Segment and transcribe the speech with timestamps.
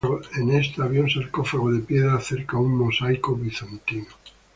[0.35, 4.07] En esta había un sarcófago de piedra, cerca un mosaico bizantino.